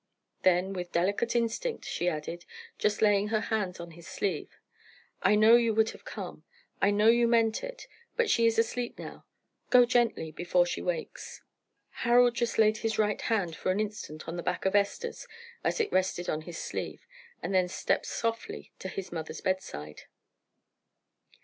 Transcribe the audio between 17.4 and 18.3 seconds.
and then stepped